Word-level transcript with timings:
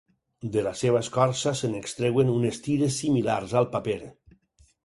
De 0.53 0.63
la 0.67 0.71
seva 0.79 1.01
escorça 1.05 1.53
se 1.59 1.69
n'extreuen 1.73 2.33
unes 2.39 2.59
tires 2.69 2.99
similars 3.05 3.55
al 3.63 3.73
paper. 3.77 3.99